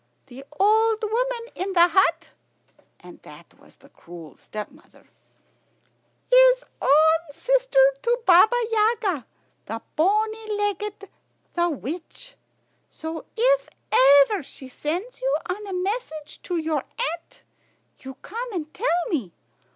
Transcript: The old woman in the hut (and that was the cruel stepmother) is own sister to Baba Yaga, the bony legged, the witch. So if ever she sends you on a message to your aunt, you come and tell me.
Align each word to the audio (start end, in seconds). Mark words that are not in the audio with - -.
The 0.25 0.43
old 0.59 1.03
woman 1.03 1.51
in 1.53 1.73
the 1.73 1.89
hut 1.89 2.31
(and 3.01 3.21
that 3.21 3.53
was 3.59 3.75
the 3.75 3.89
cruel 3.89 4.35
stepmother) 4.35 5.07
is 6.33 6.63
own 6.81 7.31
sister 7.33 7.77
to 8.01 8.19
Baba 8.25 8.55
Yaga, 8.71 9.27
the 9.67 9.79
bony 9.95 10.47
legged, 10.53 11.07
the 11.53 11.69
witch. 11.69 12.33
So 12.89 13.25
if 13.37 13.69
ever 14.27 14.41
she 14.41 14.67
sends 14.69 15.21
you 15.21 15.37
on 15.47 15.67
a 15.67 15.71
message 15.73 16.41
to 16.45 16.57
your 16.57 16.83
aunt, 16.97 17.43
you 17.99 18.15
come 18.23 18.53
and 18.53 18.73
tell 18.73 19.03
me. 19.11 19.31